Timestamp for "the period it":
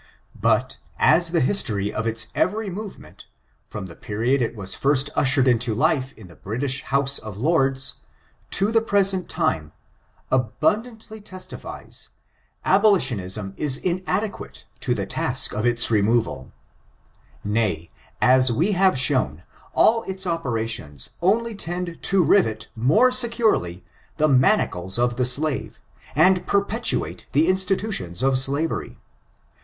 3.85-4.55